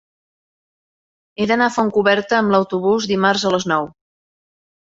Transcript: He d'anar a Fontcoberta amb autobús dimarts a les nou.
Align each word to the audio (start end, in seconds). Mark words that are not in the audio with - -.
He 1.37 1.47
d'anar 1.51 1.67
a 1.71 1.75
Fontcoberta 1.75 2.39
amb 2.39 2.57
autobús 2.61 3.09
dimarts 3.15 3.47
a 3.51 3.55
les 3.59 3.69
nou. 3.75 3.93